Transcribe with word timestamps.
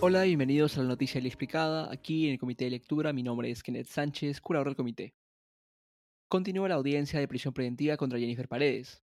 Hola, 0.00 0.22
bienvenidos 0.22 0.78
a 0.78 0.82
la 0.82 0.88
Noticia 0.90 1.20
Explicada. 1.20 1.90
Aquí 1.90 2.26
en 2.26 2.32
el 2.34 2.38
Comité 2.38 2.66
de 2.66 2.70
Lectura, 2.70 3.12
mi 3.12 3.24
nombre 3.24 3.50
es 3.50 3.64
Kenneth 3.64 3.88
Sánchez, 3.88 4.40
curador 4.40 4.68
del 4.68 4.76
comité. 4.76 5.12
Continúa 6.28 6.68
la 6.68 6.76
audiencia 6.76 7.18
de 7.18 7.26
prisión 7.26 7.52
preventiva 7.52 7.96
contra 7.96 8.20
Jennifer 8.20 8.46
Paredes. 8.46 9.02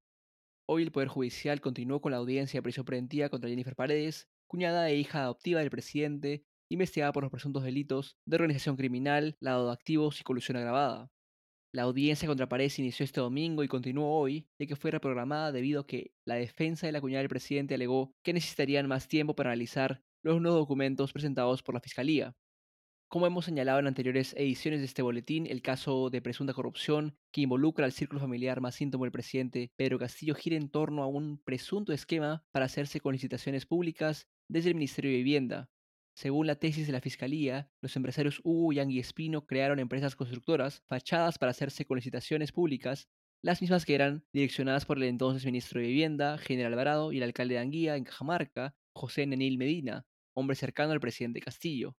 Hoy 0.66 0.84
el 0.84 0.94
Poder 0.94 1.10
Judicial 1.10 1.60
continuó 1.60 2.00
con 2.00 2.14
la 2.14 2.18
audiencia 2.20 2.60
de 2.60 2.64
prisión 2.64 2.86
preventiva 2.86 3.28
contra 3.28 3.50
Jennifer 3.50 3.76
Paredes, 3.76 4.30
cuñada 4.48 4.90
e 4.90 4.96
hija 4.96 5.24
adoptiva 5.24 5.60
del 5.60 5.70
presidente, 5.70 6.46
investigada 6.70 7.12
por 7.12 7.24
los 7.24 7.32
presuntos 7.32 7.64
delitos 7.64 8.16
de 8.26 8.36
organización 8.38 8.78
criminal, 8.78 9.36
lavado 9.42 9.68
de 9.68 9.74
activos 9.74 10.22
y 10.22 10.24
colusión 10.24 10.56
agravada. 10.56 11.12
La 11.74 11.82
audiencia 11.82 12.26
contra 12.26 12.48
Paredes 12.48 12.80
inició 12.80 13.04
este 13.04 13.20
domingo 13.20 13.66
y 13.66 13.68
continuó 13.68 14.18
hoy, 14.18 14.48
ya 14.58 14.66
que 14.66 14.78
fue 14.78 14.92
reprogramada 14.92 15.52
debido 15.52 15.82
a 15.82 15.88
que 15.88 16.14
la 16.24 16.36
defensa 16.36 16.88
de 16.88 16.94
la 16.94 17.02
cuñada 17.02 17.20
del 17.20 17.28
presidente 17.28 17.76
alegó 17.76 18.14
que 18.24 18.32
necesitarían 18.32 18.88
más 18.88 19.10
tiempo 19.10 19.36
para 19.36 19.50
analizar 19.50 20.02
los 20.26 20.42
nuevos 20.42 20.62
documentos 20.62 21.14
presentados 21.14 21.62
por 21.62 21.76
la 21.76 21.82
Fiscalía. 21.82 22.36
Como 23.08 23.28
hemos 23.28 23.46
señalado 23.46 23.78
en 23.78 23.86
anteriores 23.86 24.34
ediciones 24.34 24.80
de 24.80 24.88
este 24.88 25.04
boletín, 25.04 25.46
el 25.46 25.62
caso 25.62 26.10
de 26.10 26.20
presunta 26.20 26.52
corrupción 26.52 27.16
que 27.32 27.42
involucra 27.42 27.86
al 27.86 27.92
círculo 27.92 28.20
familiar 28.20 28.60
más 28.60 28.82
íntimo 28.82 29.04
del 29.04 29.12
presidente 29.12 29.72
Pedro 29.76 30.00
Castillo 30.00 30.34
gira 30.34 30.56
en 30.56 30.70
torno 30.70 31.04
a 31.04 31.08
un 31.08 31.38
presunto 31.46 31.94
esquema 31.94 32.44
para 32.52 32.66
hacerse 32.66 33.00
con 33.00 33.14
licitaciones 33.14 33.68
públicas 33.68 34.28
desde 34.50 34.70
el 34.70 34.76
Ministerio 34.76 35.12
de 35.12 35.18
Vivienda. 35.18 35.70
Según 36.16 36.48
la 36.48 36.56
tesis 36.56 36.88
de 36.88 36.94
la 36.94 37.02
Fiscalía, 37.02 37.70
los 37.82 37.96
empresarios 37.96 38.42
Hugo, 38.44 38.74
Yang 38.74 38.92
y 38.92 39.00
Espino 39.00 39.46
crearon 39.46 39.78
empresas 39.78 40.16
constructoras 40.16 40.82
fachadas 40.88 41.38
para 41.38 41.52
hacerse 41.52 41.86
con 41.86 41.98
licitaciones 41.98 42.52
públicas, 42.52 43.10
las 43.44 43.62
mismas 43.62 43.86
que 43.86 43.94
eran 43.94 44.26
direccionadas 44.34 44.86
por 44.86 44.98
el 44.98 45.04
entonces 45.04 45.46
ministro 45.46 45.80
de 45.80 45.86
Vivienda, 45.86 46.40
General 46.40 46.74
Alvarado, 46.74 47.12
y 47.12 47.18
el 47.18 47.24
alcalde 47.24 47.54
de 47.56 47.60
Anguía, 47.60 47.96
en 47.96 48.06
Cajamarca, 48.06 48.74
José 48.96 49.28
Nenil 49.28 49.58
Medina, 49.58 50.08
hombre 50.36 50.56
cercano 50.56 50.92
al 50.92 51.00
presidente 51.00 51.40
Castillo. 51.42 51.96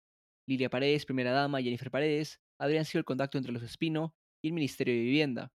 Lilia 0.46 0.70
Paredes, 0.70 1.04
primera 1.06 1.32
dama, 1.32 1.60
y 1.60 1.64
Jennifer 1.64 1.90
Paredes 1.90 2.40
habrían 2.58 2.84
sido 2.84 3.00
el 3.00 3.04
contacto 3.04 3.38
entre 3.38 3.52
los 3.52 3.62
Espino 3.62 4.14
y 4.42 4.48
el 4.48 4.54
Ministerio 4.54 4.94
de 4.94 5.00
Vivienda. 5.00 5.52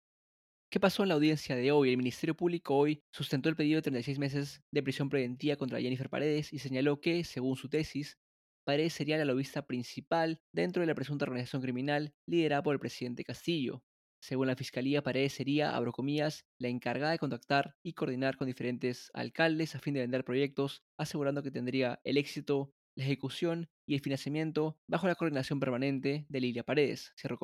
¿Qué 0.70 0.80
pasó 0.80 1.02
en 1.02 1.08
la 1.08 1.14
audiencia 1.14 1.56
de 1.56 1.72
hoy? 1.72 1.90
El 1.90 1.96
Ministerio 1.96 2.36
Público 2.36 2.76
hoy 2.76 3.02
sustentó 3.12 3.48
el 3.48 3.56
pedido 3.56 3.76
de 3.76 3.82
36 3.82 4.18
meses 4.18 4.62
de 4.70 4.82
prisión 4.82 5.08
preventiva 5.08 5.56
contra 5.56 5.80
Jennifer 5.80 6.10
Paredes 6.10 6.52
y 6.52 6.58
señaló 6.58 7.00
que, 7.00 7.24
según 7.24 7.56
su 7.56 7.68
tesis, 7.68 8.18
Paredes 8.64 8.94
sería 8.94 9.16
la 9.16 9.24
lobista 9.24 9.66
principal 9.66 10.40
dentro 10.52 10.80
de 10.80 10.88
la 10.88 10.94
presunta 10.94 11.24
organización 11.24 11.62
criminal 11.62 12.14
liderada 12.26 12.64
por 12.64 12.74
el 12.74 12.80
presidente 12.80 13.24
Castillo. 13.24 13.84
Según 14.20 14.46
la 14.46 14.56
Fiscalía, 14.56 15.02
Paredes 15.02 15.34
sería, 15.34 15.76
abro 15.76 15.92
comillas, 15.92 16.46
la 16.58 16.68
encargada 16.68 17.12
de 17.12 17.18
contactar 17.18 17.76
y 17.82 17.92
coordinar 17.92 18.36
con 18.36 18.46
diferentes 18.46 19.10
alcaldes 19.14 19.74
a 19.74 19.78
fin 19.78 19.94
de 19.94 20.00
vender 20.00 20.24
proyectos, 20.24 20.82
asegurando 20.98 21.42
que 21.42 21.50
tendría 21.50 22.00
el 22.04 22.16
éxito 22.16 22.72
la 22.96 23.04
ejecución 23.04 23.68
y 23.86 23.94
el 23.94 24.00
financiamiento 24.00 24.80
bajo 24.88 25.06
la 25.06 25.14
coordinación 25.14 25.60
permanente 25.60 26.26
de 26.28 26.40
Lilia 26.40 26.64
Paredes, 26.64 27.12
cierro. 27.16 27.38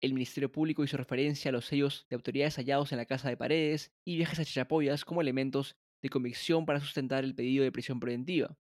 El 0.00 0.12
Ministerio 0.12 0.52
Público 0.52 0.84
hizo 0.84 0.96
referencia 0.96 1.48
a 1.48 1.52
los 1.52 1.66
sellos 1.66 2.06
de 2.10 2.16
autoridades 2.16 2.56
hallados 2.56 2.92
en 2.92 2.98
la 2.98 3.06
casa 3.06 3.28
de 3.28 3.36
Paredes 3.36 3.92
y 4.04 4.16
viajes 4.16 4.40
a 4.40 4.44
Chachapoyas 4.44 5.04
como 5.04 5.22
elementos 5.22 5.76
de 6.02 6.10
convicción 6.10 6.66
para 6.66 6.80
sustentar 6.80 7.24
el 7.24 7.34
pedido 7.34 7.64
de 7.64 7.72
prisión 7.72 8.00
preventiva. 8.00 8.58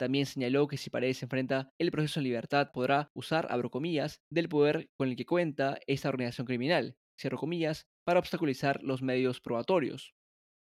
También 0.00 0.24
señaló 0.24 0.66
que 0.66 0.78
si 0.78 0.88
Paredes 0.88 1.22
enfrenta 1.22 1.74
el 1.78 1.90
proceso 1.90 2.20
en 2.20 2.24
libertad 2.24 2.70
podrá 2.72 3.10
usar, 3.12 3.46
abro 3.50 3.70
comillas, 3.70 4.22
del 4.30 4.48
poder 4.48 4.88
con 4.96 5.10
el 5.10 5.14
que 5.14 5.26
cuenta 5.26 5.78
esta 5.86 6.08
organización 6.08 6.46
criminal, 6.46 6.96
cierro 7.20 7.36
comillas, 7.36 7.86
para 8.06 8.18
obstaculizar 8.18 8.82
los 8.82 9.02
medios 9.02 9.42
probatorios. 9.42 10.14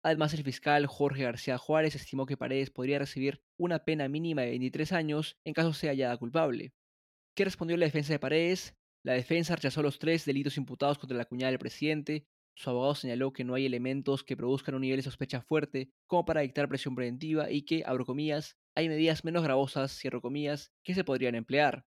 Además, 0.03 0.33
el 0.33 0.43
fiscal 0.43 0.87
Jorge 0.87 1.25
García 1.25 1.59
Juárez 1.59 1.93
estimó 1.93 2.25
que 2.25 2.37
Paredes 2.37 2.71
podría 2.71 2.97
recibir 2.97 3.39
una 3.55 3.85
pena 3.85 4.09
mínima 4.09 4.41
de 4.41 4.49
23 4.49 4.93
años 4.93 5.37
en 5.45 5.53
caso 5.53 5.73
sea 5.73 5.91
hallada 5.91 6.17
culpable. 6.17 6.73
¿Qué 7.37 7.45
respondió 7.45 7.77
la 7.77 7.85
defensa 7.85 8.13
de 8.13 8.19
Paredes? 8.19 8.73
La 9.05 9.13
defensa 9.13 9.55
rechazó 9.55 9.83
los 9.83 9.99
tres 9.99 10.25
delitos 10.25 10.57
imputados 10.57 10.97
contra 10.97 11.15
la 11.15 11.25
cuñada 11.25 11.51
del 11.51 11.59
presidente. 11.59 12.25
Su 12.59 12.71
abogado 12.71 12.93
señaló 12.93 13.31
que 13.31 13.45
no 13.45 13.53
hay 13.53 13.65
elementos 13.65 14.25
que 14.25 14.35
produzcan 14.35 14.75
un 14.75 14.81
nivel 14.81 14.97
de 14.97 15.03
sospecha 15.03 15.39
fuerte 15.39 15.93
como 16.07 16.25
para 16.25 16.41
dictar 16.41 16.67
presión 16.67 16.93
preventiva 16.93 17.49
y 17.49 17.61
que, 17.61 17.83
abro 17.85 18.05
comillas, 18.05 18.57
hay 18.75 18.89
medidas 18.89 19.23
menos 19.23 19.43
gravosas, 19.43 19.97
cierro 19.97 20.19
comillas, 20.19 20.73
que 20.83 20.93
se 20.93 21.05
podrían 21.05 21.35
emplear. 21.35 21.85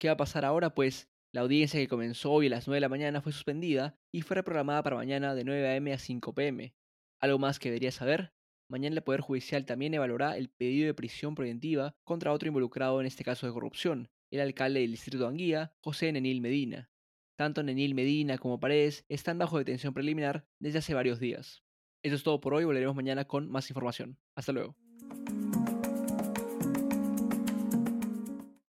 ¿Qué 0.00 0.08
va 0.08 0.14
a 0.14 0.16
pasar 0.16 0.46
ahora? 0.46 0.74
Pues 0.74 1.10
la 1.30 1.42
audiencia 1.42 1.78
que 1.78 1.88
comenzó 1.88 2.32
hoy 2.32 2.46
a 2.46 2.50
las 2.50 2.66
9 2.66 2.76
de 2.76 2.80
la 2.80 2.88
mañana 2.88 3.20
fue 3.20 3.32
suspendida 3.32 3.98
y 4.10 4.22
fue 4.22 4.36
reprogramada 4.36 4.82
para 4.82 4.96
mañana 4.96 5.34
de 5.34 5.44
9 5.44 5.68
a.m. 5.68 5.92
a 5.92 5.98
5 5.98 6.34
p.m. 6.34 6.74
Algo 7.20 7.38
más 7.38 7.58
que 7.58 7.68
debería 7.68 7.92
saber, 7.92 8.32
mañana 8.70 8.96
el 8.96 9.02
Poder 9.02 9.20
Judicial 9.20 9.66
también 9.66 9.92
evaluará 9.92 10.38
el 10.38 10.48
pedido 10.48 10.86
de 10.86 10.94
prisión 10.94 11.34
preventiva 11.34 11.94
contra 12.04 12.32
otro 12.32 12.48
involucrado 12.48 12.98
en 13.02 13.06
este 13.06 13.24
caso 13.24 13.46
de 13.46 13.52
corrupción, 13.52 14.08
el 14.30 14.40
alcalde 14.40 14.80
del 14.80 14.92
distrito 14.92 15.24
de 15.24 15.28
Anguía, 15.28 15.74
José 15.80 16.10
Nenil 16.10 16.40
Medina. 16.40 16.88
Tanto 17.38 17.62
Nenil 17.62 17.94
Medina 17.94 18.36
como 18.36 18.58
Paredes 18.58 19.04
están 19.08 19.38
bajo 19.38 19.58
detención 19.58 19.94
preliminar 19.94 20.44
desde 20.58 20.80
hace 20.80 20.92
varios 20.92 21.20
días. 21.20 21.62
Eso 22.02 22.16
es 22.16 22.24
todo 22.24 22.40
por 22.40 22.52
hoy, 22.52 22.64
volveremos 22.64 22.96
mañana 22.96 23.26
con 23.26 23.48
más 23.48 23.70
información. 23.70 24.18
Hasta 24.34 24.50
luego. 24.50 24.74